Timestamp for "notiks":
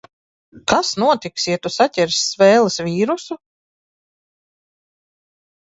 1.03-1.43